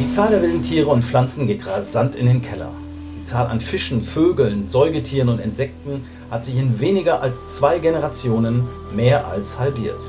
[0.00, 2.72] Die Zahl der wilden Tiere und Pflanzen geht rasant in den Keller.
[3.16, 8.66] Die Zahl an Fischen, Vögeln, Säugetieren und Insekten hat sich in weniger als zwei Generationen
[8.92, 10.02] mehr als halbiert.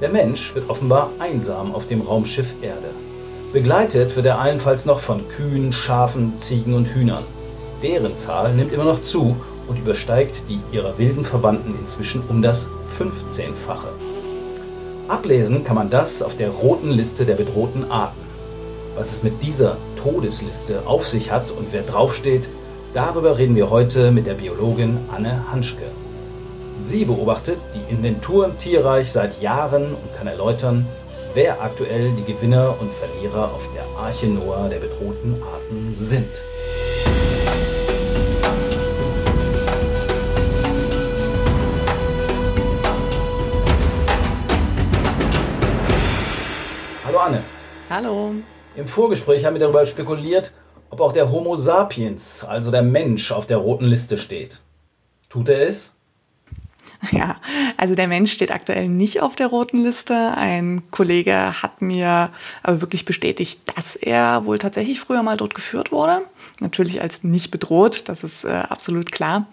[0.00, 2.90] Der Mensch wird offenbar einsam auf dem Raumschiff Erde.
[3.52, 7.24] Begleitet wird er allenfalls noch von Kühen, Schafen, Ziegen und Hühnern.
[7.82, 9.34] Deren Zahl nimmt immer noch zu
[9.66, 13.88] und übersteigt die ihrer wilden Verwandten inzwischen um das 15-fache.
[15.08, 18.20] Ablesen kann man das auf der roten Liste der bedrohten Arten.
[18.94, 22.50] Was es mit dieser Todesliste auf sich hat und wer draufsteht,
[22.92, 25.90] darüber reden wir heute mit der Biologin Anne Hanschke.
[26.78, 30.86] Sie beobachtet die Inventur im Tierreich seit Jahren und kann erläutern,
[31.32, 36.42] wer aktuell die Gewinner und Verlierer auf der Arche Noah der bedrohten Arten sind.
[47.18, 47.42] Hallo Anne.
[47.90, 48.34] Hallo.
[48.76, 50.52] Im Vorgespräch haben wir darüber spekuliert,
[50.88, 54.60] ob auch der Homo sapiens, also der Mensch, auf der roten Liste steht.
[55.28, 55.90] Tut er es?
[57.12, 57.36] Ja,
[57.76, 60.32] also der Mensch steht aktuell nicht auf der roten Liste.
[60.36, 62.30] Ein Kollege hat mir
[62.62, 66.24] aber wirklich bestätigt, dass er wohl tatsächlich früher mal dort geführt wurde.
[66.60, 69.46] Natürlich als nicht bedroht, das ist äh, absolut klar.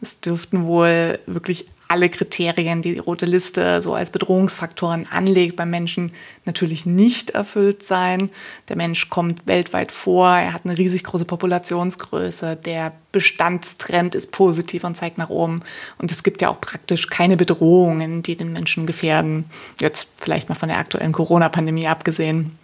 [0.00, 5.70] Es dürften wohl wirklich alle Kriterien, die die rote Liste so als Bedrohungsfaktoren anlegt, beim
[5.70, 6.12] Menschen
[6.44, 8.30] natürlich nicht erfüllt sein.
[8.68, 14.84] Der Mensch kommt weltweit vor, er hat eine riesig große Populationsgröße, der Bestandstrend ist positiv
[14.84, 15.62] und zeigt nach oben.
[15.98, 19.46] Und es gibt ja auch praktisch keine Bedrohungen, die den Menschen gefährden.
[19.80, 22.56] Jetzt vielleicht mal von der aktuellen Corona-Pandemie abgesehen.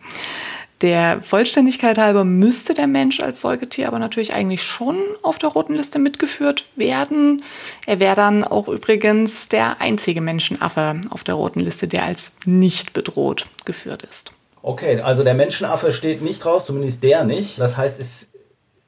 [0.82, 5.74] Der Vollständigkeit halber müsste der Mensch als Säugetier aber natürlich eigentlich schon auf der roten
[5.74, 7.42] Liste mitgeführt werden.
[7.86, 12.92] Er wäre dann auch übrigens der einzige Menschenaffe auf der roten Liste, der als nicht
[12.92, 14.32] bedroht geführt ist.
[14.60, 17.58] Okay, also der Menschenaffe steht nicht drauf, zumindest der nicht.
[17.58, 18.32] Das heißt, es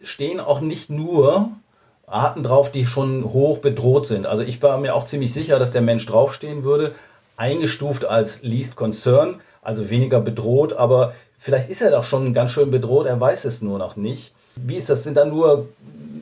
[0.03, 1.53] stehen auch nicht nur
[2.07, 4.27] Arten drauf, die schon hoch bedroht sind.
[4.27, 6.95] Also ich war mir auch ziemlich sicher, dass der Mensch draufstehen würde,
[7.37, 12.71] eingestuft als Least Concern, also weniger bedroht, aber Vielleicht ist er doch schon ganz schön
[12.71, 14.35] bedroht, er weiß es nur noch nicht.
[14.67, 15.05] Wie ist das?
[15.05, 15.69] Sind da nur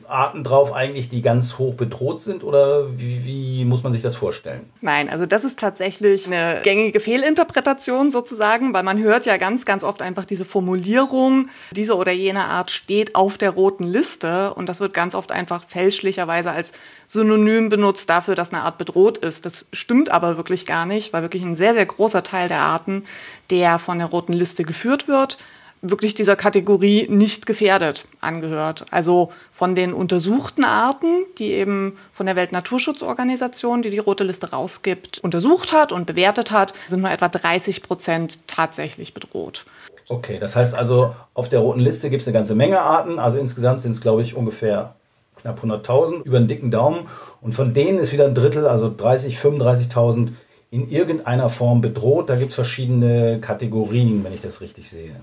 [0.07, 4.15] Arten drauf eigentlich, die ganz hoch bedroht sind oder wie, wie, muss man sich das
[4.15, 4.61] vorstellen?
[4.81, 9.83] Nein, also das ist tatsächlich eine gängige Fehlinterpretation sozusagen, weil man hört ja ganz, ganz
[9.83, 14.79] oft einfach diese Formulierung, diese oder jene Art steht auf der roten Liste und das
[14.79, 16.71] wird ganz oft einfach fälschlicherweise als
[17.05, 19.45] Synonym benutzt dafür, dass eine Art bedroht ist.
[19.45, 23.03] Das stimmt aber wirklich gar nicht, weil wirklich ein sehr, sehr großer Teil der Arten,
[23.49, 25.37] der von der roten Liste geführt wird,
[25.81, 28.85] wirklich dieser Kategorie nicht gefährdet angehört.
[28.91, 35.19] Also von den untersuchten Arten, die eben von der Weltnaturschutzorganisation, die die rote Liste rausgibt,
[35.19, 39.65] untersucht hat und bewertet hat, sind nur etwa 30 Prozent tatsächlich bedroht.
[40.09, 43.19] Okay, das heißt also, auf der roten Liste gibt es eine ganze Menge Arten.
[43.19, 44.95] Also insgesamt sind es, glaube ich, ungefähr
[45.41, 47.07] knapp 100.000 über einen dicken Daumen.
[47.41, 50.29] Und von denen ist wieder ein Drittel, also 30, 35.000
[50.71, 52.29] in irgendeiner Form bedroht.
[52.29, 55.15] Da gibt es verschiedene Kategorien, wenn ich das richtig sehe.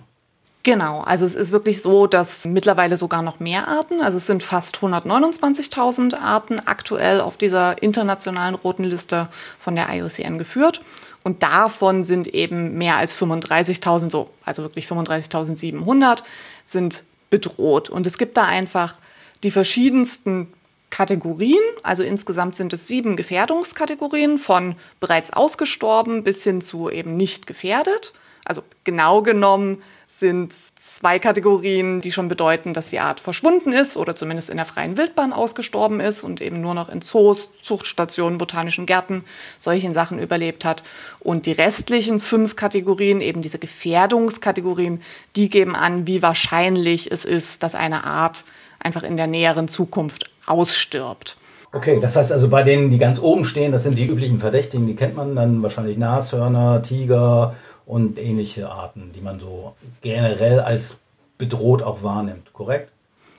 [0.65, 4.43] Genau, also es ist wirklich so, dass mittlerweile sogar noch mehr Arten, also es sind
[4.43, 10.81] fast 129.000 Arten aktuell auf dieser internationalen roten Liste von der IUCN geführt.
[11.23, 16.23] Und davon sind eben mehr als 35.000, so, also wirklich 35.700
[16.65, 17.91] sind bedroht.
[17.91, 18.95] Und es gibt da einfach
[19.43, 20.51] die verschiedensten
[20.89, 21.61] Kategorien.
[21.83, 28.15] Also insgesamt sind es sieben Gefährdungskategorien von bereits ausgestorben bis hin zu eben nicht gefährdet.
[28.45, 34.15] Also genau genommen sind zwei Kategorien, die schon bedeuten, dass die Art verschwunden ist oder
[34.15, 38.87] zumindest in der freien Wildbahn ausgestorben ist und eben nur noch in Zoos, Zuchtstationen, botanischen
[38.87, 39.25] Gärten,
[39.59, 40.83] solchen Sachen überlebt hat.
[41.21, 45.01] Und die restlichen fünf Kategorien, eben diese Gefährdungskategorien,
[45.37, 48.45] die geben an, wie wahrscheinlich es ist, dass eine Art
[48.79, 51.37] einfach in der näheren Zukunft ausstirbt.
[51.73, 54.87] Okay, das heißt also bei denen, die ganz oben stehen, das sind die üblichen Verdächtigen,
[54.87, 57.57] die kennt man dann wahrscheinlich Nashörner, Tiger
[57.87, 60.97] und ähnliche Arten, die man so generell als
[61.39, 62.91] bedroht auch wahrnimmt, korrekt?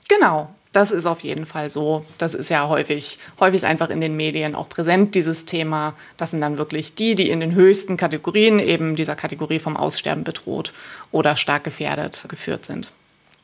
[0.08, 2.04] Genau, das ist auf jeden Fall so.
[2.18, 5.94] Das ist ja häufig, häufig einfach in den Medien auch präsent, dieses Thema.
[6.16, 10.22] Das sind dann wirklich die, die in den höchsten Kategorien eben dieser Kategorie vom Aussterben
[10.22, 10.72] bedroht
[11.12, 12.92] oder stark gefährdet geführt sind.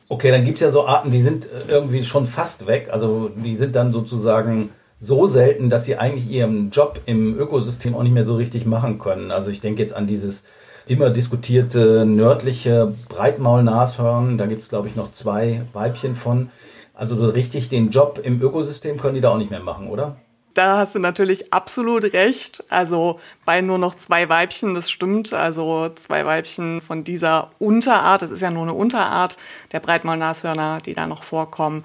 [0.08, 2.90] Okay, dann gibt es ja so Arten, die sind irgendwie schon fast weg.
[2.92, 4.68] Also die sind dann sozusagen
[5.00, 8.98] so selten, dass sie eigentlich ihren Job im Ökosystem auch nicht mehr so richtig machen
[8.98, 9.30] können.
[9.30, 10.44] Also ich denke jetzt an dieses
[10.86, 14.38] immer diskutierte nördliche Breitmaulnashorn.
[14.38, 16.50] Da gibt es, glaube ich, noch zwei Weibchen von.
[16.94, 20.16] Also so richtig den Job im Ökosystem können die da auch nicht mehr machen, oder?
[20.54, 22.64] Da hast du natürlich absolut recht.
[22.68, 25.32] Also bei nur noch zwei Weibchen, das stimmt.
[25.32, 29.38] Also zwei Weibchen von dieser Unterart, das ist ja nur eine Unterart
[29.72, 31.84] der Breitmaulnashörner, die da noch vorkommen.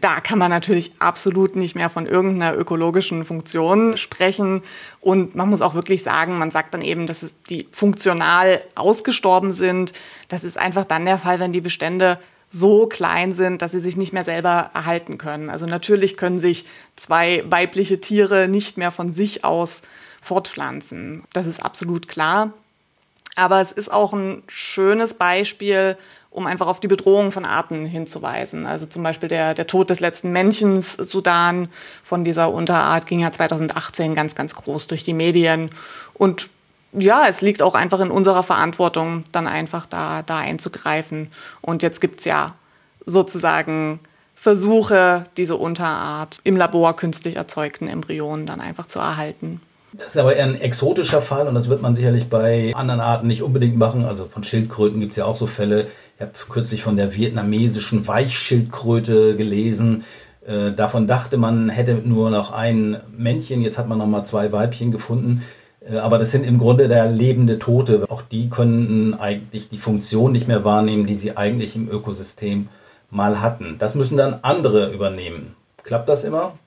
[0.00, 4.62] Da kann man natürlich absolut nicht mehr von irgendeiner ökologischen Funktion sprechen.
[5.00, 9.92] Und man muss auch wirklich sagen, man sagt dann eben, dass die funktional ausgestorben sind.
[10.28, 12.18] Das ist einfach dann der Fall, wenn die Bestände
[12.50, 15.50] so klein sind, dass sie sich nicht mehr selber erhalten können.
[15.50, 16.64] Also natürlich können sich
[16.96, 19.82] zwei weibliche Tiere nicht mehr von sich aus
[20.22, 21.24] fortpflanzen.
[21.32, 22.52] Das ist absolut klar.
[23.36, 25.96] Aber es ist auch ein schönes Beispiel,
[26.30, 28.66] um einfach auf die Bedrohung von Arten hinzuweisen.
[28.66, 31.68] Also zum Beispiel der, der Tod des letzten Männchens Sudan
[32.02, 35.70] von dieser Unterart ging ja 2018 ganz, ganz groß durch die Medien.
[36.14, 36.48] Und
[36.92, 41.28] ja, es liegt auch einfach in unserer Verantwortung, dann einfach da, da einzugreifen.
[41.60, 42.54] Und jetzt gibt es ja
[43.04, 44.00] sozusagen
[44.34, 49.60] Versuche, diese Unterart im Labor künstlich erzeugten Embryonen dann einfach zu erhalten.
[49.92, 53.26] Das ist aber eher ein exotischer Fall und das wird man sicherlich bei anderen Arten
[53.26, 54.04] nicht unbedingt machen.
[54.04, 55.88] Also von Schildkröten gibt es ja auch so Fälle.
[56.16, 60.04] Ich habe kürzlich von der vietnamesischen Weichschildkröte gelesen.
[60.46, 64.52] Äh, davon dachte man, hätte nur noch ein Männchen, jetzt hat man noch mal zwei
[64.52, 65.42] Weibchen gefunden.
[65.90, 68.06] Äh, aber das sind im Grunde der lebende Tote.
[68.08, 72.68] Auch die können eigentlich die Funktion nicht mehr wahrnehmen, die sie eigentlich im Ökosystem
[73.10, 73.76] mal hatten.
[73.78, 75.54] Das müssen dann andere übernehmen.
[75.82, 76.58] Klappt das immer?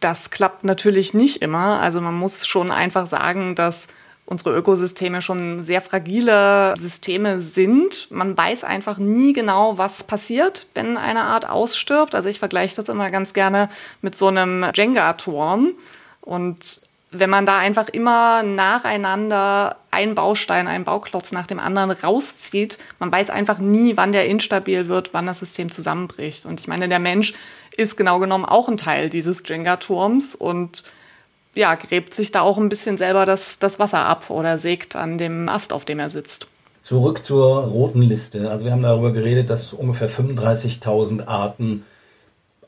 [0.00, 1.80] Das klappt natürlich nicht immer.
[1.80, 3.88] Also man muss schon einfach sagen, dass
[4.26, 8.10] unsere Ökosysteme schon sehr fragile Systeme sind.
[8.10, 12.14] Man weiß einfach nie genau, was passiert, wenn eine Art ausstirbt.
[12.14, 13.70] Also ich vergleiche das immer ganz gerne
[14.02, 15.70] mit so einem Jenga-Turm.
[16.20, 22.78] Und wenn man da einfach immer nacheinander einen Baustein, einen Bauklotz nach dem anderen rauszieht,
[22.98, 26.44] man weiß einfach nie, wann der instabil wird, wann das System zusammenbricht.
[26.44, 27.34] Und ich meine, der Mensch
[27.76, 30.84] ist genau genommen auch ein Teil dieses Jenga-Turms und
[31.54, 35.16] ja, gräbt sich da auch ein bisschen selber das, das Wasser ab oder sägt an
[35.16, 36.46] dem Ast, auf dem er sitzt.
[36.82, 38.50] Zurück zur roten Liste.
[38.50, 41.84] Also wir haben darüber geredet, dass ungefähr 35.000 Arten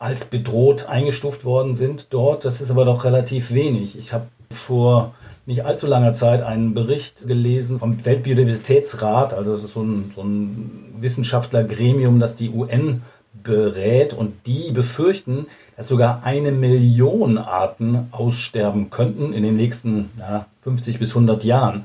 [0.01, 2.45] als bedroht eingestuft worden sind dort.
[2.45, 3.97] Das ist aber doch relativ wenig.
[3.97, 5.15] Ich habe vor
[5.47, 12.19] nicht allzu langer Zeit einen Bericht gelesen vom Weltbiodiversitätsrat, also so ein, so ein Wissenschaftlergremium,
[12.19, 13.03] das die UN
[13.43, 20.47] berät und die befürchten, dass sogar eine Million Arten aussterben könnten in den nächsten ja,
[20.63, 21.85] 50 bis 100 Jahren.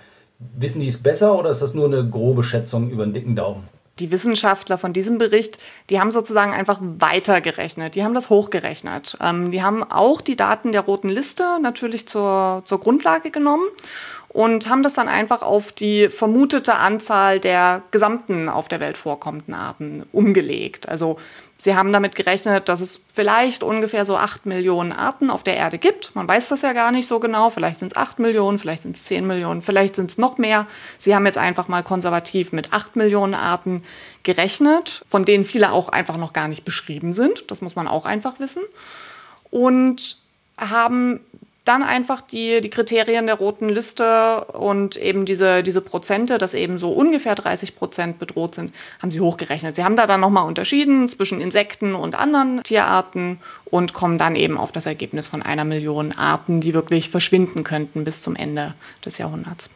[0.58, 3.75] Wissen die es besser oder ist das nur eine grobe Schätzung über den dicken Daumen?
[4.00, 5.58] Die Wissenschaftler von diesem Bericht,
[5.90, 9.18] die haben sozusagen einfach weitergerechnet, die haben das hochgerechnet.
[9.22, 13.66] Ähm, die haben auch die Daten der roten Liste natürlich zur, zur Grundlage genommen
[14.36, 19.54] und haben das dann einfach auf die vermutete Anzahl der gesamten auf der Welt vorkommenden
[19.54, 20.90] Arten umgelegt.
[20.90, 21.18] Also
[21.58, 25.78] Sie haben damit gerechnet, dass es vielleicht ungefähr so acht Millionen Arten auf der Erde
[25.78, 26.18] gibt.
[26.18, 27.50] Man weiß das ja gar nicht so genau.
[27.50, 30.68] Vielleicht sind es acht Millionen, vielleicht sind es zehn Millionen, vielleicht sind es noch mehr.
[30.98, 33.84] Sie haben jetzt einfach mal konservativ mit acht Millionen Arten
[34.24, 37.50] gerechnet, von denen viele auch einfach noch gar nicht beschrieben sind.
[37.52, 38.64] Das muss man auch einfach wissen.
[39.50, 40.18] Und
[40.58, 41.22] haben
[41.66, 46.78] dann einfach die, die Kriterien der roten Liste und eben diese, diese Prozente, dass eben
[46.78, 49.76] so ungefähr 30 Prozent bedroht sind, haben sie hochgerechnet.
[49.76, 54.58] Sie haben da dann nochmal unterschieden zwischen Insekten und anderen Tierarten und kommen dann eben
[54.58, 59.18] auf das Ergebnis von einer Million Arten, die wirklich verschwinden könnten bis zum Ende des
[59.18, 59.72] Jahrhunderts.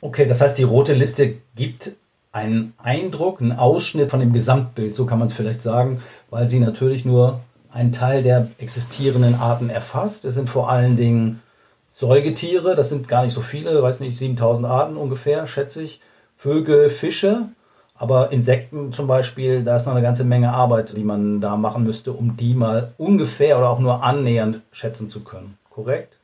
[0.00, 1.92] Okay, das heißt, die rote Liste gibt
[2.32, 6.60] einen Eindruck, einen Ausschnitt von dem Gesamtbild, so kann man es vielleicht sagen, weil sie
[6.60, 7.40] natürlich nur
[7.72, 10.24] einen Teil der existierenden Arten erfasst.
[10.24, 11.42] Es sind vor allen Dingen
[11.88, 16.00] Säugetiere, das sind gar nicht so viele, weiß nicht, 7000 Arten ungefähr, schätze ich.
[16.36, 17.48] Vögel, Fische,
[17.94, 21.84] aber Insekten zum Beispiel, da ist noch eine ganze Menge Arbeit, die man da machen
[21.84, 25.58] müsste, um die mal ungefähr oder auch nur annähernd schätzen zu können.
[25.68, 26.14] Korrekt?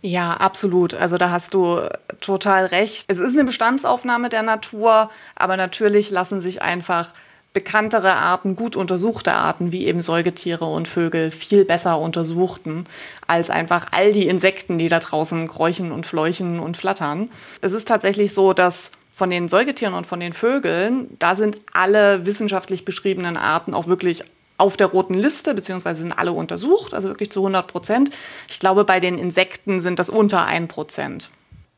[0.00, 0.94] Ja, absolut.
[0.94, 1.80] Also da hast du
[2.20, 3.04] total recht.
[3.08, 7.12] Es ist eine Bestandsaufnahme der Natur, aber natürlich lassen sich einfach
[7.52, 12.84] bekanntere Arten, gut untersuchte Arten, wie eben Säugetiere und Vögel, viel besser untersuchten,
[13.26, 17.30] als einfach all die Insekten, die da draußen kräuchen und fleuchen und flattern.
[17.60, 22.24] Es ist tatsächlich so, dass von den Säugetieren und von den Vögeln, da sind alle
[22.24, 24.24] wissenschaftlich beschriebenen Arten auch wirklich
[24.56, 28.10] auf der roten Liste, beziehungsweise sind alle untersucht, also wirklich zu 100 Prozent.
[28.48, 31.30] Ich glaube, bei den Insekten sind das unter ein Prozent.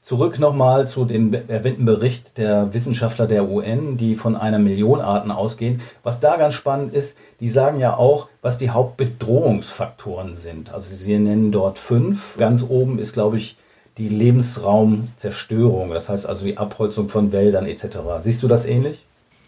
[0.04, 5.30] Zurück nochmal zu dem erwähnten Bericht der Wissenschaftler der UN, die von einer Million Arten
[5.30, 5.80] ausgehen.
[6.02, 10.74] Was da ganz spannend ist, die sagen ja auch, was die Hauptbedrohungsfaktoren sind.
[10.74, 12.36] Also sie nennen dort fünf.
[12.36, 13.56] Ganz oben ist, glaube ich,
[13.96, 15.88] die Lebensraumzerstörung.
[15.88, 17.96] Das heißt also die Abholzung von Wäldern etc.
[18.20, 19.06] Siehst du das ähnlich?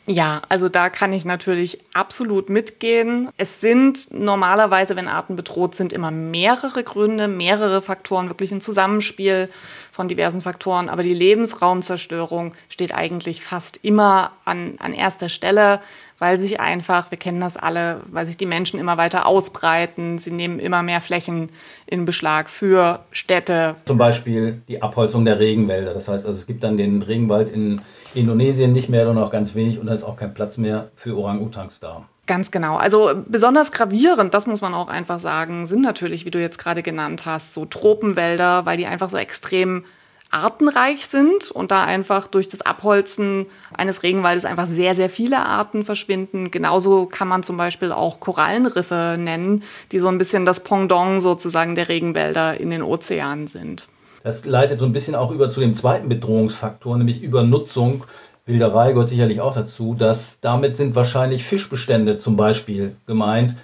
[0.09, 3.29] Ja, also da kann ich natürlich absolut mitgehen.
[3.37, 9.51] Es sind normalerweise, wenn Arten bedroht sind, immer mehrere Gründe, mehrere Faktoren, wirklich ein Zusammenspiel
[9.91, 10.89] von diversen Faktoren.
[10.89, 15.81] Aber die Lebensraumzerstörung steht eigentlich fast immer an, an erster Stelle
[16.19, 20.19] weil sich einfach, wir kennen das alle, weil sich die Menschen immer weiter ausbreiten.
[20.19, 21.51] Sie nehmen immer mehr Flächen
[21.87, 23.77] in Beschlag für Städte.
[23.85, 25.93] Zum Beispiel die Abholzung der Regenwälder.
[25.93, 27.83] Das heißt also, es gibt dann den Regenwald in
[28.17, 31.17] Indonesien nicht mehr, nur noch ganz wenig und da ist auch kein Platz mehr für
[31.17, 32.07] Orang-Utans da.
[32.27, 32.77] Ganz genau.
[32.77, 36.83] Also besonders gravierend, das muss man auch einfach sagen, sind natürlich, wie du jetzt gerade
[36.83, 39.85] genannt hast, so Tropenwälder, weil die einfach so extrem
[40.31, 43.47] artenreich sind und da einfach durch das Abholzen
[43.77, 46.51] eines Regenwaldes einfach sehr, sehr viele Arten verschwinden.
[46.51, 51.77] Genauso kann man zum Beispiel auch Korallenriffe nennen, die so ein bisschen das Pendant sozusagen
[51.77, 53.89] der Regenwälder in den Ozeanen sind.
[54.27, 58.03] Das leitet so ein bisschen auch über zu dem zweiten Bedrohungsfaktor, nämlich Übernutzung.
[58.45, 63.55] Wilderei gehört sicherlich auch dazu, dass damit sind wahrscheinlich Fischbestände zum Beispiel gemeint,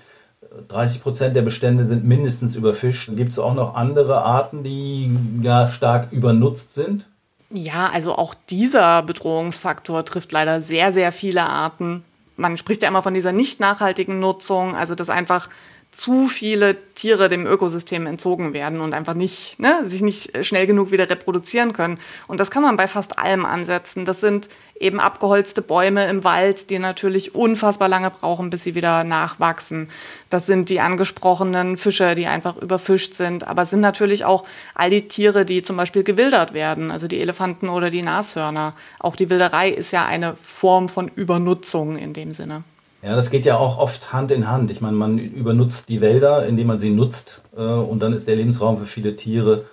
[0.69, 3.11] 30 Prozent der Bestände sind mindestens überfischt.
[3.17, 5.11] Gibt es auch noch andere Arten, die
[5.43, 7.09] ja stark übernutzt sind?
[7.51, 12.05] Ja, also auch dieser Bedrohungsfaktor trifft leider sehr, sehr viele Arten.
[12.37, 15.49] Man spricht ja immer von dieser nicht nachhaltigen Nutzung, also dass einfach
[15.93, 20.91] zu viele Tiere dem Ökosystem entzogen werden und einfach nicht, ne, sich nicht schnell genug
[20.91, 21.99] wieder reproduzieren können.
[22.27, 24.07] Und das kann man bei fast allem ansetzen.
[24.07, 24.49] Das sind
[24.81, 29.89] eben abgeholzte Bäume im Wald, die natürlich unfassbar lange brauchen, bis sie wieder nachwachsen.
[30.31, 33.47] Das sind die angesprochenen Fische, die einfach überfischt sind.
[33.47, 34.45] Aber es sind natürlich auch
[34.75, 38.75] all die Tiere, die zum Beispiel gewildert werden, also die Elefanten oder die Nashörner.
[38.99, 42.65] Auch die Wilderei ist ja eine Form von Übernutzung in dem Sinne.
[43.03, 44.71] Ja, das geht ja auch oft Hand in Hand.
[44.71, 48.37] Ich meine, man übernutzt die Wälder, indem man sie nutzt äh, und dann ist der
[48.37, 49.65] Lebensraum für viele Tiere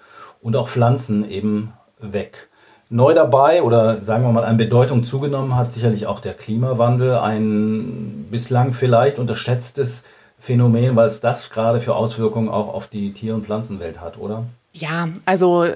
[0.42, 2.50] und auch Pflanzen eben weg.
[2.90, 8.26] Neu dabei oder sagen wir mal an Bedeutung zugenommen hat sicherlich auch der Klimawandel, ein
[8.32, 10.04] bislang vielleicht unterschätztes
[10.40, 14.46] Phänomen, weil es das gerade für Auswirkungen auch auf die Tier- und Pflanzenwelt hat, oder?
[14.74, 15.68] Ja, also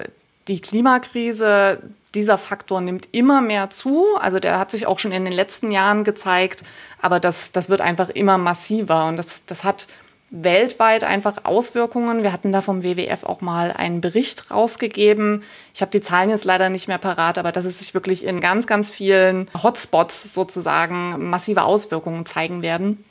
[0.48, 1.78] die Klimakrise,
[2.14, 4.16] dieser Faktor nimmt immer mehr zu.
[4.18, 6.62] Also der hat sich auch schon in den letzten Jahren gezeigt,
[7.00, 9.86] aber das, das wird einfach immer massiver und das, das hat
[10.30, 12.22] weltweit einfach Auswirkungen.
[12.22, 15.44] Wir hatten da vom WWF auch mal einen Bericht rausgegeben.
[15.74, 18.40] Ich habe die Zahlen jetzt leider nicht mehr parat, aber dass es sich wirklich in
[18.40, 23.04] ganz, ganz vielen Hotspots sozusagen massive Auswirkungen zeigen werden.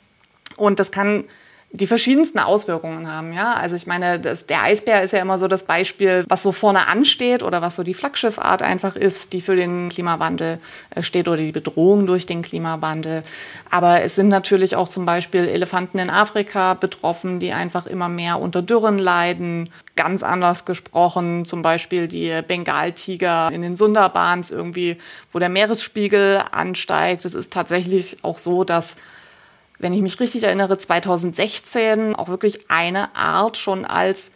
[0.56, 1.26] Und das kann
[1.74, 3.32] die verschiedensten Auswirkungen haben.
[3.32, 6.52] Ja, also ich meine, das, der Eisbär ist ja immer so das Beispiel, was so
[6.52, 11.26] vorne ansteht oder was so die Flaggschiffart einfach ist, die für den Klimawandel äh, steht
[11.26, 13.24] oder die Bedrohung durch den Klimawandel.
[13.70, 18.40] Aber es sind natürlich auch zum Beispiel Elefanten in Afrika betroffen, die einfach immer mehr
[18.40, 19.68] unter Dürren leiden.
[19.96, 24.96] Ganz anders gesprochen, zum Beispiel die Bengaltiger in den Sundarbans irgendwie,
[25.32, 27.24] wo der Meeresspiegel ansteigt.
[27.24, 28.96] Es ist tatsächlich auch so, dass
[29.78, 34.32] wenn ich mich richtig erinnere, 2016 auch wirklich eine Art schon als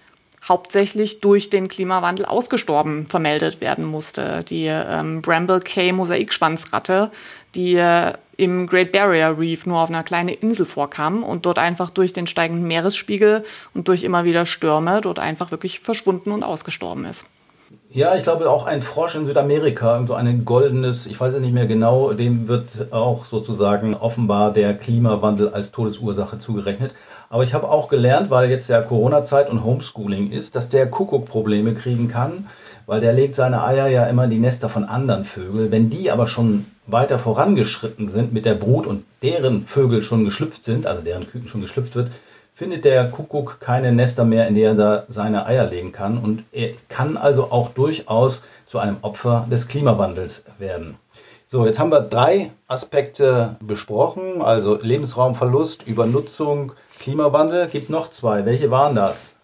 [0.47, 4.45] hauptsächlich durch den Klimawandel ausgestorben vermeldet werden musste.
[4.49, 7.11] Die ähm, Bramble Cay Mosaikschwanzratte,
[7.55, 11.91] die äh, im Great Barrier Reef nur auf einer kleinen Insel vorkam und dort einfach
[11.91, 17.05] durch den steigenden Meeresspiegel und durch immer wieder Stürme dort einfach wirklich verschwunden und ausgestorben
[17.05, 17.27] ist.
[17.91, 21.53] Ja, ich glaube auch ein Frosch in Südamerika, so ein goldenes, ich weiß es nicht
[21.53, 26.95] mehr genau, dem wird auch sozusagen offenbar der Klimawandel als Todesursache zugerechnet.
[27.29, 31.27] Aber ich habe auch gelernt, weil jetzt ja Corona-Zeit und Homeschooling ist, dass der Kuckuck
[31.27, 32.47] Probleme kriegen kann,
[32.87, 35.71] weil der legt seine Eier ja immer in die Nester von anderen Vögeln.
[35.71, 40.65] Wenn die aber schon weiter vorangeschritten sind mit der Brut und deren Vögel schon geschlüpft
[40.65, 42.11] sind, also deren Küken schon geschlüpft wird,
[42.59, 46.19] findet der Kuckuck keine Nester mehr, in der er seine Eier legen kann.
[46.19, 50.99] Und er kann also auch durchaus zu einem Opfer des Klimawandels werden.
[51.47, 57.69] So, jetzt haben wir drei Aspekte besprochen, also Lebensraumverlust, Übernutzung, Klimawandel.
[57.69, 58.45] Gibt noch zwei.
[58.45, 59.37] Welche waren das?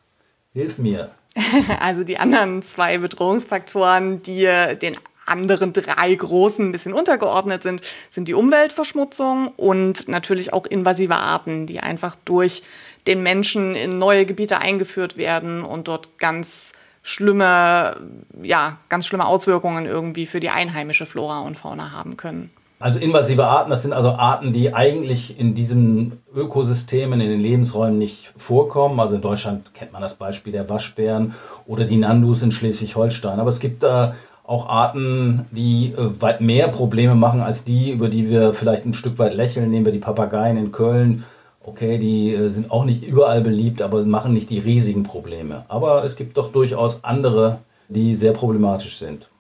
[0.53, 1.11] Hilf mir.
[1.81, 4.49] Also die anderen zwei Bedrohungsfaktoren, die
[4.83, 11.17] den anderen drei großen ein bisschen untergeordnet sind, sind die Umweltverschmutzung und natürlich auch invasive
[11.17, 12.63] Arten, die einfach durch
[13.07, 17.97] den Menschen in neue Gebiete eingeführt werden und dort ganz schlimme,
[18.43, 22.51] ja, ganz schlimme Auswirkungen irgendwie für die einheimische Flora und Fauna haben können.
[22.81, 27.99] Also invasive Arten, das sind also Arten, die eigentlich in diesen Ökosystemen, in den Lebensräumen
[27.99, 29.01] nicht vorkommen.
[29.01, 31.35] Also in Deutschland kennt man das Beispiel der Waschbären
[31.67, 33.39] oder die Nandus in Schleswig-Holstein.
[33.39, 34.11] Aber es gibt äh,
[34.45, 38.95] auch Arten, die äh, weit mehr Probleme machen als die, über die wir vielleicht ein
[38.95, 39.71] Stück weit lächeln.
[39.71, 41.25] Nehmen wir die Papageien in Köln
[41.67, 45.65] Okay, die äh, sind auch nicht überall beliebt, aber machen nicht die riesigen Probleme.
[45.69, 49.31] Aber es gibt doch durchaus andere, die sehr problematisch sind.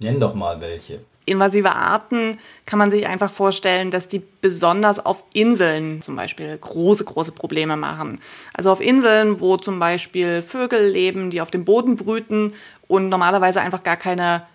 [0.00, 1.00] Nenn doch mal welche.
[1.28, 7.04] Invasive Arten kann man sich einfach vorstellen, dass die besonders auf Inseln zum Beispiel große,
[7.04, 8.20] große Probleme machen.
[8.54, 12.54] Also auf Inseln, wo zum Beispiel Vögel leben, die auf dem Boden brüten
[12.86, 14.46] und normalerweise einfach gar keine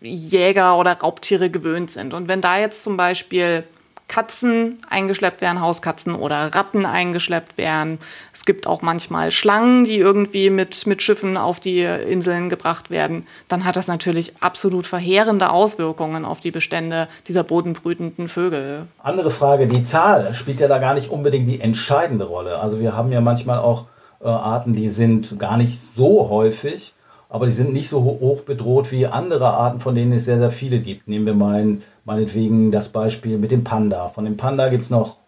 [0.00, 2.14] Jäger oder Raubtiere gewöhnt sind.
[2.14, 3.64] Und wenn da jetzt zum Beispiel
[4.10, 8.00] Katzen eingeschleppt werden, Hauskatzen oder Ratten eingeschleppt werden.
[8.32, 13.26] Es gibt auch manchmal Schlangen, die irgendwie mit, mit Schiffen auf die Inseln gebracht werden.
[13.46, 18.88] Dann hat das natürlich absolut verheerende Auswirkungen auf die Bestände dieser bodenbrütenden Vögel.
[18.98, 22.58] Andere Frage, die Zahl spielt ja da gar nicht unbedingt die entscheidende Rolle.
[22.58, 23.86] Also wir haben ja manchmal auch
[24.20, 26.94] äh, Arten, die sind gar nicht so häufig
[27.30, 30.50] aber die sind nicht so hoch bedroht wie andere Arten, von denen es sehr, sehr
[30.50, 31.06] viele gibt.
[31.06, 34.08] Nehmen wir mal meinetwegen das Beispiel mit dem Panda.
[34.08, 35.18] Von dem Panda gibt es noch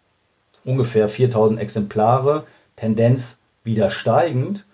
[0.64, 2.44] ungefähr 4000 Exemplare,
[2.74, 4.66] Tendenz wieder steigend.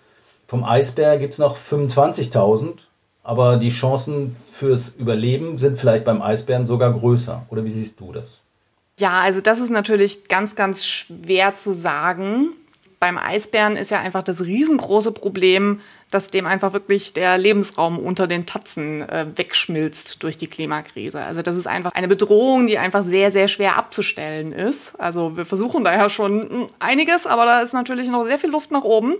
[0.47, 2.85] Vom Eisbär gibt es noch 25.000,
[3.23, 7.45] aber die Chancen fürs Überleben sind vielleicht beim Eisbären sogar größer.
[7.49, 8.41] Oder wie siehst du das?
[8.99, 12.49] Ja, also das ist natürlich ganz, ganz schwer zu sagen.
[12.99, 15.81] Beim Eisbären ist ja einfach das riesengroße Problem,
[16.11, 21.21] dass dem einfach wirklich der Lebensraum unter den Tatzen äh, wegschmilzt durch die Klimakrise.
[21.21, 24.99] Also das ist einfach eine Bedrohung, die einfach sehr, sehr schwer abzustellen ist.
[24.99, 28.83] Also wir versuchen daher schon einiges, aber da ist natürlich noch sehr viel Luft nach
[28.83, 29.15] oben.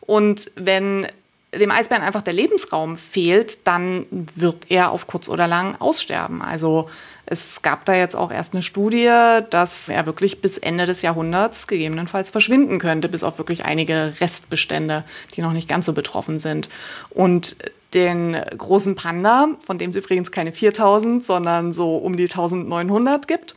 [0.00, 1.06] Und wenn
[1.54, 6.40] dem Eisbären einfach der Lebensraum fehlt, dann wird er auf kurz oder lang aussterben.
[6.40, 6.88] Also
[7.26, 9.10] es gab da jetzt auch erst eine Studie,
[9.50, 15.04] dass er wirklich bis Ende des Jahrhunderts gegebenenfalls verschwinden könnte, bis auf wirklich einige Restbestände,
[15.34, 16.70] die noch nicht ganz so betroffen sind.
[17.10, 17.56] Und
[17.94, 23.54] den großen Panda, von dem es übrigens keine 4000, sondern so um die 1900 gibt,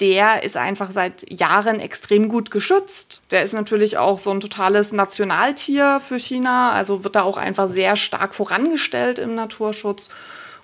[0.00, 3.22] der ist einfach seit Jahren extrem gut geschützt.
[3.30, 7.70] Der ist natürlich auch so ein totales Nationaltier für China, also wird da auch einfach
[7.70, 10.10] sehr stark vorangestellt im Naturschutz.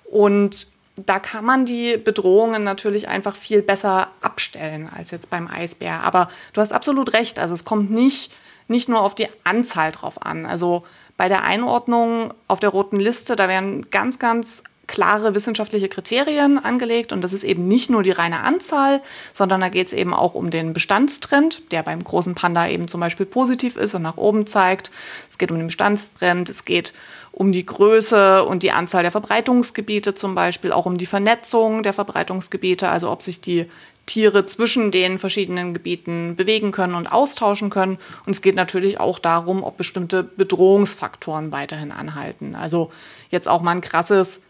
[0.05, 6.03] Und da kann man die Bedrohungen natürlich einfach viel besser abstellen als jetzt beim Eisbär.
[6.03, 8.31] Aber du hast absolut recht, also es kommt nicht,
[8.67, 10.45] nicht nur auf die Anzahl drauf an.
[10.45, 10.83] Also
[11.17, 14.63] bei der Einordnung auf der roten Liste, da werden ganz, ganz
[14.93, 19.01] klare wissenschaftliche Kriterien angelegt und das ist eben nicht nur die reine Anzahl,
[19.33, 22.99] sondern da geht es eben auch um den Bestandstrend, der beim großen Panda eben zum
[22.99, 24.91] Beispiel positiv ist und nach oben zeigt.
[25.31, 26.93] Es geht um den Bestandstrend, es geht
[27.31, 31.93] um die Größe und die Anzahl der Verbreitungsgebiete zum Beispiel, auch um die Vernetzung der
[31.93, 33.65] Verbreitungsgebiete, also ob sich die
[34.05, 37.97] Tiere zwischen den verschiedenen Gebieten bewegen können und austauschen können.
[38.27, 42.53] Und es geht natürlich auch darum, ob bestimmte Bedrohungsfaktoren weiterhin anhalten.
[42.53, 42.91] Also
[43.31, 44.43] jetzt auch mal ein krasses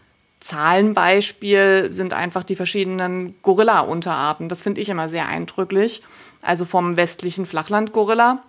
[0.43, 4.49] Zahlenbeispiel sind einfach die verschiedenen Gorilla-Unterarten.
[4.49, 6.03] Das finde ich immer sehr eindrücklich.
[6.41, 8.43] Also vom westlichen Flachland-Gorilla.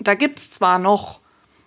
[0.00, 1.20] Da gibt es zwar noch,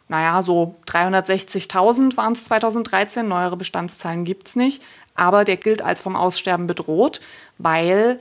[0.09, 4.83] naja, so 360.000 waren es 2013, neuere Bestandszahlen gibt es nicht,
[5.15, 7.21] aber der gilt als vom Aussterben bedroht,
[7.57, 8.19] weil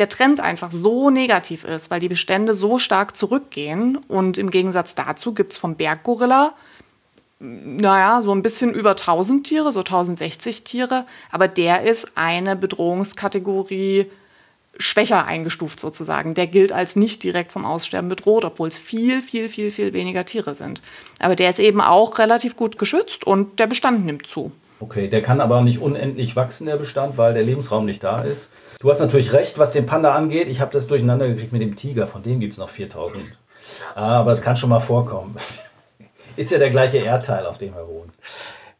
[0.00, 3.96] der Trend einfach so negativ ist, weil die Bestände so stark zurückgehen.
[3.96, 6.54] Und im Gegensatz dazu gibt es vom Berggorilla
[7.38, 14.10] naja, so ein bisschen über 1000 Tiere, so 1060 Tiere, aber der ist eine Bedrohungskategorie
[14.76, 16.34] schwächer eingestuft sozusagen.
[16.34, 20.24] Der gilt als nicht direkt vom Aussterben bedroht, obwohl es viel, viel, viel, viel weniger
[20.24, 20.82] Tiere sind.
[21.20, 24.52] Aber der ist eben auch relativ gut geschützt und der Bestand nimmt zu.
[24.80, 28.50] Okay, der kann aber nicht unendlich wachsen, der Bestand, weil der Lebensraum nicht da ist.
[28.80, 30.48] Du hast natürlich recht, was den Panda angeht.
[30.48, 33.24] Ich habe das durcheinander gekriegt mit dem Tiger, von dem gibt es noch 4000.
[33.94, 35.36] Aber es kann schon mal vorkommen.
[36.36, 38.12] Ist ja der gleiche Erdteil, auf dem wir wohnen.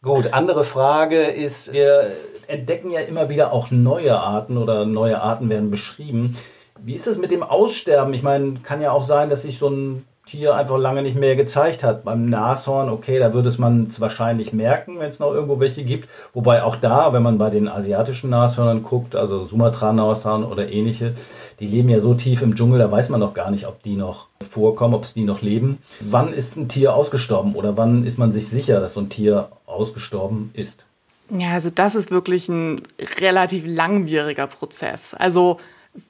[0.03, 2.11] Gut, andere Frage ist, wir
[2.47, 6.37] entdecken ja immer wieder auch neue Arten oder neue Arten werden beschrieben.
[6.79, 8.13] Wie ist es mit dem Aussterben?
[8.13, 11.37] Ich meine, kann ja auch sein, dass sich so ein Tier einfach lange nicht mehr
[11.37, 12.05] gezeigt hat.
[12.05, 15.85] Beim Nashorn, okay, da würde es man es wahrscheinlich merken, wenn es noch irgendwo welche
[15.85, 16.09] gibt.
[16.33, 21.15] Wobei auch da, wenn man bei den asiatischen Nashörnern guckt, also Sumatra-Nashorn oder ähnliche,
[21.61, 23.97] die leben ja so tief im Dschungel, da weiß man noch gar nicht, ob die
[23.97, 25.79] noch vorkommen, ob es die noch leben.
[26.01, 29.49] Wann ist ein Tier ausgestorben oder wann ist man sich sicher, dass so ein Tier
[29.67, 30.87] ausgestorben ist?
[31.31, 32.83] Ja, also das ist wirklich ein
[33.21, 35.15] relativ langwieriger Prozess.
[35.15, 35.59] Also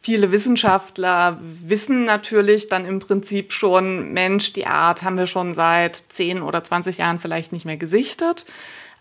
[0.01, 5.97] Viele Wissenschaftler wissen natürlich dann im Prinzip schon, Mensch, die Art haben wir schon seit
[5.97, 8.47] 10 oder 20 Jahren vielleicht nicht mehr gesichtet.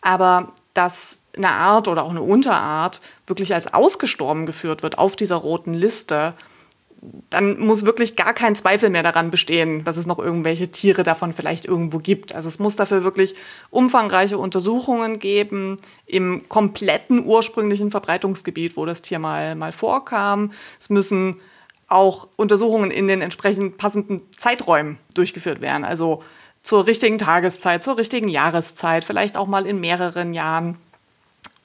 [0.02, 5.38] Aber dass eine Art oder auch eine Unterart wirklich als ausgestorben geführt wird auf dieser
[5.38, 6.34] roten Liste,
[7.30, 11.34] dann muss wirklich gar kein Zweifel mehr daran bestehen, dass es noch irgendwelche Tiere davon
[11.34, 12.34] vielleicht irgendwo gibt.
[12.34, 13.36] Also es muss dafür wirklich
[13.70, 20.52] umfangreiche Untersuchungen geben im kompletten ursprünglichen Verbreitungsgebiet, wo das Tier mal, mal vorkam.
[20.80, 21.39] Es müssen
[21.88, 25.84] auch Untersuchungen in den entsprechend passenden Zeiträumen durchgeführt werden.
[25.84, 26.24] Also
[26.62, 30.78] zur richtigen Tageszeit, zur richtigen Jahreszeit, vielleicht auch mal in mehreren Jahren.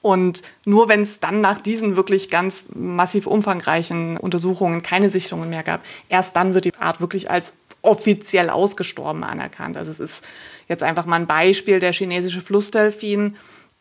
[0.01, 5.63] Und nur wenn es dann nach diesen wirklich ganz massiv umfangreichen Untersuchungen keine Sichtungen mehr
[5.63, 9.77] gab, erst dann wird die Art wirklich als offiziell ausgestorben anerkannt.
[9.77, 10.23] Also es ist
[10.67, 13.35] jetzt einfach mal ein Beispiel, der chinesische Flussdelfin,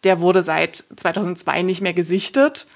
[0.04, 2.66] der wurde seit 2002 nicht mehr gesichtet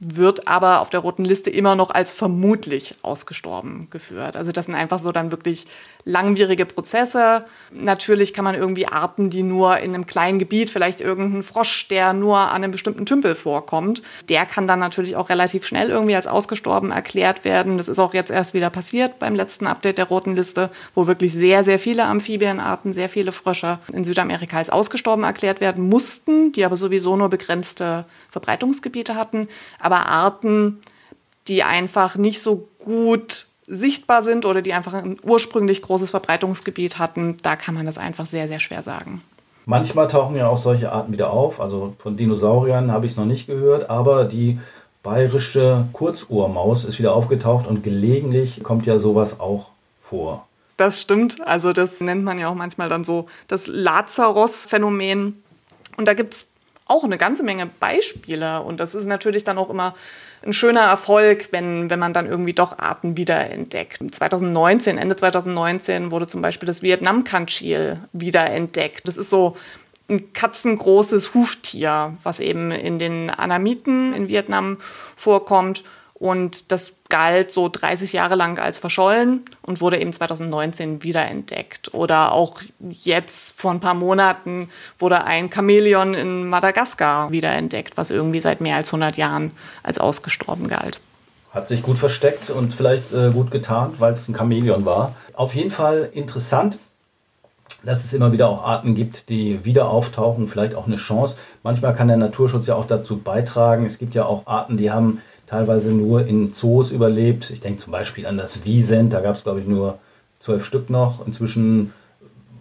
[0.00, 4.36] wird aber auf der roten Liste immer noch als vermutlich ausgestorben geführt.
[4.36, 5.66] Also das sind einfach so dann wirklich
[6.04, 7.44] langwierige Prozesse.
[7.72, 12.12] Natürlich kann man irgendwie Arten, die nur in einem kleinen Gebiet, vielleicht irgendein Frosch, der
[12.12, 16.28] nur an einem bestimmten Tümpel vorkommt, der kann dann natürlich auch relativ schnell irgendwie als
[16.28, 17.76] ausgestorben erklärt werden.
[17.76, 21.32] Das ist auch jetzt erst wieder passiert beim letzten Update der roten Liste, wo wirklich
[21.32, 26.64] sehr, sehr viele Amphibienarten, sehr viele Frösche in Südamerika als ausgestorben erklärt werden mussten, die
[26.64, 29.48] aber sowieso nur begrenzte Verbreitungsgebiete hatten
[29.96, 30.78] Arten,
[31.48, 37.36] die einfach nicht so gut sichtbar sind oder die einfach ein ursprünglich großes Verbreitungsgebiet hatten,
[37.42, 39.22] da kann man das einfach sehr, sehr schwer sagen.
[39.66, 41.60] Manchmal tauchen ja auch solche Arten wieder auf.
[41.60, 44.58] Also von Dinosauriern habe ich es noch nicht gehört, aber die
[45.02, 49.68] bayerische Kurzohrmaus ist wieder aufgetaucht und gelegentlich kommt ja sowas auch
[50.00, 50.46] vor.
[50.78, 51.46] Das stimmt.
[51.46, 55.42] Also das nennt man ja auch manchmal dann so das Lazarus-Phänomen.
[55.96, 56.46] Und da gibt es
[56.88, 58.62] auch eine ganze Menge Beispiele.
[58.62, 59.94] Und das ist natürlich dann auch immer
[60.44, 64.14] ein schöner Erfolg, wenn, wenn man dann irgendwie doch Arten wiederentdeckt.
[64.14, 69.06] 2019, Ende 2019 wurde zum Beispiel das Vietnam-Kanchil wiederentdeckt.
[69.06, 69.56] Das ist so
[70.08, 74.78] ein katzengroßes Huftier, was eben in den Anamiten in Vietnam
[75.16, 75.84] vorkommt
[76.18, 81.94] und das galt so 30 Jahre lang als verschollen und wurde eben 2019 wiederentdeckt.
[81.94, 88.40] Oder auch jetzt vor ein paar Monaten wurde ein Chamäleon in Madagaskar wiederentdeckt, was irgendwie
[88.40, 89.52] seit mehr als 100 Jahren
[89.82, 91.00] als ausgestorben galt.
[91.52, 95.14] Hat sich gut versteckt und vielleicht äh, gut getarnt, weil es ein Chamäleon war.
[95.34, 96.78] Auf jeden Fall interessant,
[97.84, 101.36] dass es immer wieder auch Arten gibt, die wieder auftauchen, vielleicht auch eine Chance.
[101.62, 103.86] Manchmal kann der Naturschutz ja auch dazu beitragen.
[103.86, 107.50] Es gibt ja auch Arten, die haben teilweise nur in Zoos überlebt.
[107.50, 109.98] Ich denke zum Beispiel an das Wiesent, da gab es, glaube ich, nur
[110.38, 111.26] zwölf Stück noch.
[111.26, 111.92] Inzwischen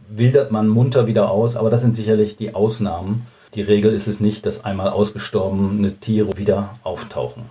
[0.09, 3.27] wildert man munter wieder aus, aber das sind sicherlich die Ausnahmen.
[3.55, 7.43] Die Regel ist es nicht, dass einmal ausgestorbene Tiere wieder auftauchen.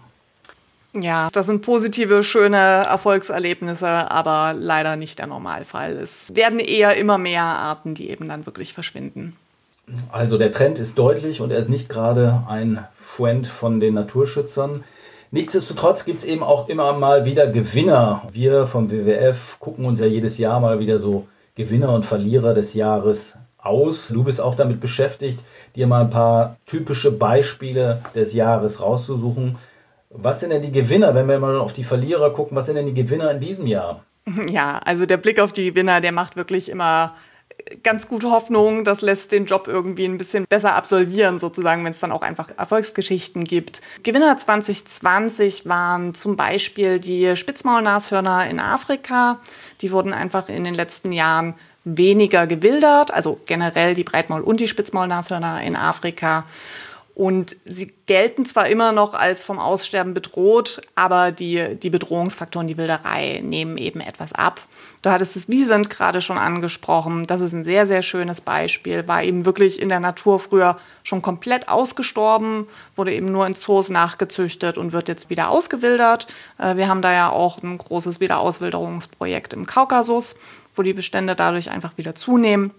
[0.95, 5.93] Ja, das sind positive, schöne Erfolgserlebnisse, aber leider nicht der Normalfall.
[5.97, 9.37] Es werden eher immer mehr Arten, die eben dann wirklich verschwinden.
[10.11, 14.85] Also der Trend ist deutlich und er ist nicht gerade ein Freund von den Naturschützern.
[15.31, 18.23] Nichtsdestotrotz gibt es eben auch immer mal wieder Gewinner.
[18.33, 22.75] Wir vom WWF gucken uns ja jedes Jahr mal wieder so Gewinner und Verlierer des
[22.75, 24.09] Jahres aus.
[24.09, 25.41] Du bist auch damit beschäftigt,
[25.75, 29.57] dir mal ein paar typische Beispiele des Jahres rauszusuchen.
[30.11, 32.87] Was sind denn die Gewinner, wenn wir mal auf die Verlierer gucken, was sind denn
[32.87, 34.05] die Gewinner in diesem Jahr?
[34.49, 37.15] Ja, also der Blick auf die Gewinner, der macht wirklich immer
[37.83, 38.85] ganz gute Hoffnung.
[38.85, 42.51] Das lässt den Job irgendwie ein bisschen besser absolvieren, sozusagen, wenn es dann auch einfach
[42.57, 43.83] Erfolgsgeschichten gibt.
[44.03, 49.41] Gewinner 2020 waren zum Beispiel die Spitzmaulnashörner in Afrika.
[49.81, 54.69] Die wurden einfach in den letzten Jahren weniger gewildert, also generell die Breitmaul- und die
[54.69, 56.45] Spitzmaulnashörner in Afrika.
[57.15, 62.77] Und sie gelten zwar immer noch als vom Aussterben bedroht, aber die, die Bedrohungsfaktoren, die
[62.77, 64.61] Wilderei nehmen eben etwas ab.
[65.03, 67.25] Du hattest es Wiesent gerade schon angesprochen.
[67.25, 69.07] Das ist ein sehr, sehr schönes Beispiel.
[69.07, 73.91] War eben wirklich in der Natur früher schon komplett ausgestorben, wurde eben nur in Zoos
[73.91, 76.27] nachgezüchtet und wird jetzt wieder ausgewildert.
[76.59, 80.37] Äh, wir haben da ja auch ein großes Wiederauswilderungsprojekt im Kaukasus,
[80.75, 82.73] wo die Bestände dadurch einfach wieder zunehmen.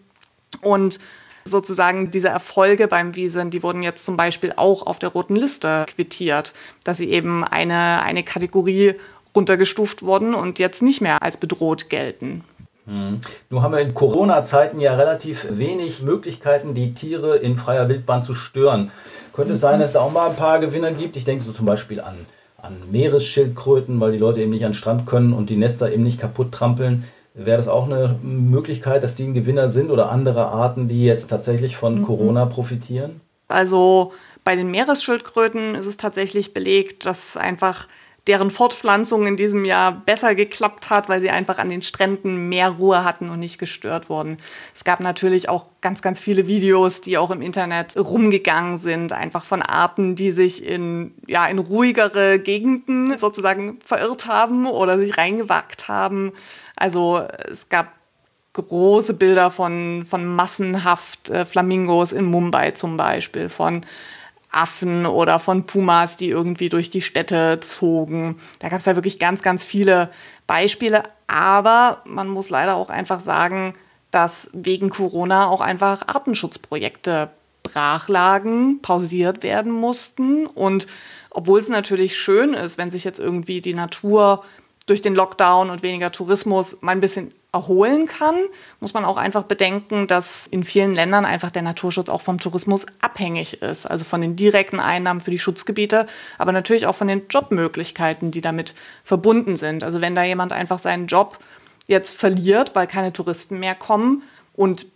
[0.62, 1.00] Und
[1.48, 5.86] sozusagen diese Erfolge beim Wiesen, die wurden jetzt zum Beispiel auch auf der roten Liste
[5.88, 6.54] quittiert,
[6.84, 8.96] dass sie eben eine, eine Kategorie
[9.38, 12.43] runtergestuft wurden und jetzt nicht mehr als bedroht gelten.
[12.86, 13.19] Hm.
[13.50, 18.34] Nun haben wir in Corona-Zeiten ja relativ wenig Möglichkeiten, die Tiere in freier Wildbahn zu
[18.34, 18.91] stören.
[19.34, 21.17] Könnte es sein, dass es da auch mal ein paar Gewinner gibt?
[21.17, 22.15] Ich denke so zum Beispiel an,
[22.58, 26.04] an Meeresschildkröten, weil die Leute eben nicht an den Strand können und die Nester eben
[26.04, 27.04] nicht kaputt trampeln.
[27.34, 31.30] Wäre das auch eine Möglichkeit, dass die ein Gewinner sind oder andere Arten, die jetzt
[31.30, 32.04] tatsächlich von mhm.
[32.04, 33.21] Corona profitieren?
[33.50, 37.88] Also bei den Meeresschildkröten ist es tatsächlich belegt, dass einfach
[38.28, 42.70] deren Fortpflanzung in diesem Jahr besser geklappt hat, weil sie einfach an den Stränden mehr
[42.70, 44.38] Ruhe hatten und nicht gestört wurden.
[44.76, 49.46] Es gab natürlich auch ganz, ganz viele Videos, die auch im Internet rumgegangen sind, einfach
[49.46, 55.88] von Arten, die sich in, ja, in ruhigere Gegenden sozusagen verirrt haben oder sich reingewagt
[55.88, 56.34] haben.
[56.76, 57.88] Also es gab
[58.54, 63.86] große Bilder von, von massenhaft äh, Flamingos in Mumbai zum Beispiel, von
[64.52, 68.40] Affen oder von Pumas, die irgendwie durch die Städte zogen.
[68.60, 70.12] Da gab es ja wirklich ganz, ganz viele
[70.48, 71.04] Beispiele.
[71.28, 73.74] Aber man muss leider auch einfach sagen,
[74.12, 77.30] dass wegen Corona auch einfach Artenschutzprojekte
[77.64, 80.48] brach lagen, pausiert werden mussten.
[80.48, 80.88] Und
[81.30, 84.44] obwohl es natürlich schön ist, wenn sich jetzt irgendwie die Natur
[84.88, 88.36] durch den Lockdown und weniger Tourismus mal ein bisschen erholen kann,
[88.80, 92.86] muss man auch einfach bedenken, dass in vielen Ländern einfach der Naturschutz auch vom Tourismus
[93.02, 93.86] abhängig ist.
[93.86, 98.41] Also von den direkten Einnahmen für die Schutzgebiete, aber natürlich auch von den Jobmöglichkeiten, die
[98.41, 98.73] damit
[99.04, 99.84] verbunden sind.
[99.84, 101.38] Also wenn da jemand einfach seinen Job
[101.88, 104.23] jetzt verliert, weil keine Touristen mehr kommen
[104.56, 104.88] und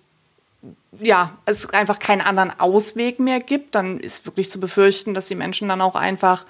[0.99, 5.35] ja, es einfach keinen anderen Ausweg mehr gibt, dann ist wirklich zu befürchten, dass die
[5.35, 6.45] Menschen dann auch einfach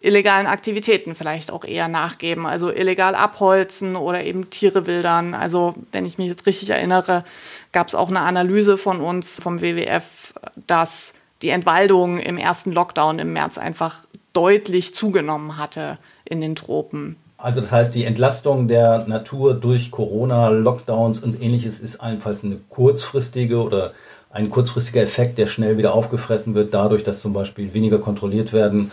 [0.00, 5.34] illegalen Aktivitäten vielleicht auch eher nachgeben, also illegal abholzen oder eben Tiere wildern.
[5.34, 7.24] Also wenn ich mich jetzt richtig erinnere,
[7.72, 10.34] gab es auch eine Analyse von uns vom WWF,
[10.66, 13.98] dass die Entwaldung im ersten Lockdown im März einfach
[14.32, 17.16] deutlich zugenommen hatte in den Tropen.
[17.36, 22.56] Also das heißt, die Entlastung der Natur durch Corona, Lockdowns und ähnliches ist allenfalls eine
[22.68, 23.92] kurzfristige oder
[24.30, 28.90] ein kurzfristiger Effekt, der schnell wieder aufgefressen wird, dadurch, dass zum Beispiel weniger kontrolliert werden.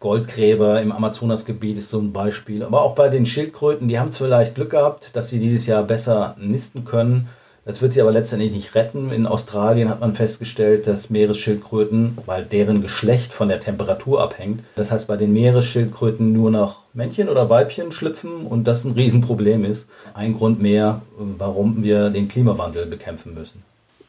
[0.00, 2.64] Goldgräber im Amazonasgebiet ist so ein Beispiel.
[2.64, 5.82] Aber auch bei den Schildkröten, die haben es vielleicht Glück gehabt, dass sie dieses Jahr
[5.82, 7.28] besser nisten können.
[7.66, 9.12] Das wird sie aber letztendlich nicht retten.
[9.12, 14.90] In Australien hat man festgestellt, dass Meeresschildkröten, weil deren Geschlecht von der Temperatur abhängt, das
[14.90, 19.86] heißt bei den Meeresschildkröten nur noch Männchen oder Weibchen schlüpfen und das ein Riesenproblem ist.
[20.14, 23.62] Ein Grund mehr, warum wir den Klimawandel bekämpfen müssen.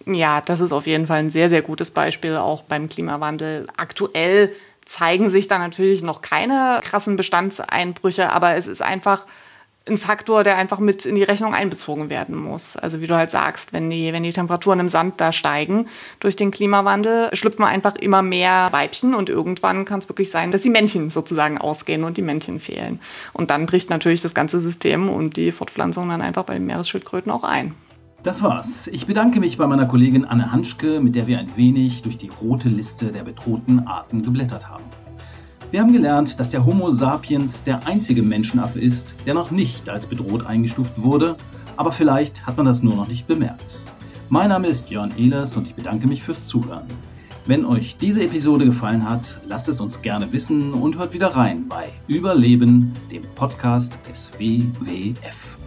[0.05, 3.67] Ja, das ist auf jeden Fall ein sehr, sehr gutes Beispiel auch beim Klimawandel.
[3.77, 4.49] Aktuell
[4.85, 9.25] zeigen sich da natürlich noch keine krassen Bestandseinbrüche, aber es ist einfach
[9.87, 12.77] ein Faktor, der einfach mit in die Rechnung einbezogen werden muss.
[12.77, 15.87] Also wie du halt sagst, wenn die, wenn die Temperaturen im Sand da steigen
[16.19, 20.61] durch den Klimawandel, schlüpfen einfach immer mehr Weibchen und irgendwann kann es wirklich sein, dass
[20.61, 22.99] die Männchen sozusagen ausgehen und die Männchen fehlen.
[23.33, 27.31] Und dann bricht natürlich das ganze System und die Fortpflanzung dann einfach bei den Meeresschildkröten
[27.31, 27.73] auch ein.
[28.23, 28.85] Das war's.
[28.85, 32.29] Ich bedanke mich bei meiner Kollegin Anne Hanschke, mit der wir ein wenig durch die
[32.29, 34.83] rote Liste der bedrohten Arten geblättert haben.
[35.71, 40.05] Wir haben gelernt, dass der Homo sapiens der einzige Menschenaffe ist, der noch nicht als
[40.05, 41.35] bedroht eingestuft wurde,
[41.77, 43.79] aber vielleicht hat man das nur noch nicht bemerkt.
[44.29, 46.85] Mein Name ist Jörn Ehlers und ich bedanke mich fürs Zuhören.
[47.47, 51.67] Wenn euch diese Episode gefallen hat, lasst es uns gerne wissen und hört wieder rein
[51.67, 55.57] bei Überleben, dem Podcast des WWF.